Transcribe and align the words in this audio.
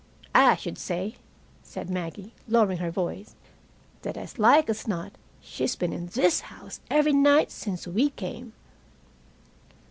I 0.33 0.55
should 0.55 0.79
say," 0.79 1.17
said 1.61 1.87
Maggie, 1.87 2.33
lowering 2.47 2.79
her 2.79 2.89
voice, 2.89 3.35
"that 4.01 4.17
as 4.17 4.39
like 4.39 4.67
as 4.67 4.87
not 4.87 5.11
she's 5.39 5.75
been 5.75 5.93
in 5.93 6.07
this 6.07 6.39
house 6.39 6.79
every 6.89 7.13
night 7.13 7.51
since 7.51 7.85
we 7.85 8.09
came." 8.09 8.53